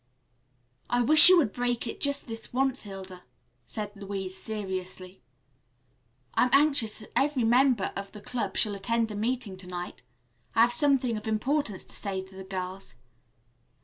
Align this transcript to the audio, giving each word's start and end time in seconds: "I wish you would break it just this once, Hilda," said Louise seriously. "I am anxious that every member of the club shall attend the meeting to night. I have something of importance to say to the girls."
"I 0.89 1.03
wish 1.03 1.29
you 1.29 1.37
would 1.37 1.53
break 1.53 1.85
it 1.85 2.01
just 2.01 2.25
this 2.25 2.51
once, 2.51 2.81
Hilda," 2.81 3.21
said 3.67 3.95
Louise 3.95 4.35
seriously. 4.35 5.21
"I 6.33 6.45
am 6.45 6.49
anxious 6.53 6.97
that 6.97 7.11
every 7.15 7.43
member 7.43 7.93
of 7.95 8.11
the 8.11 8.19
club 8.19 8.57
shall 8.57 8.73
attend 8.73 9.09
the 9.09 9.15
meeting 9.15 9.57
to 9.57 9.67
night. 9.67 10.01
I 10.55 10.61
have 10.61 10.73
something 10.73 11.17
of 11.17 11.27
importance 11.27 11.83
to 11.83 11.95
say 11.95 12.23
to 12.23 12.33
the 12.33 12.43
girls." 12.43 12.95